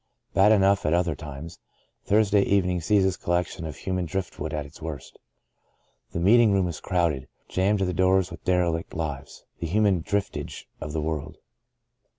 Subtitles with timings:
[0.33, 1.59] Bad enough at other times,
[2.05, 5.19] Thursday evening sees this collection of human driftwood at its worst.
[6.11, 10.65] The meeting room is crowded— ^jammed to the doors with derelict lives— the human driftage
[10.79, 11.37] of the world.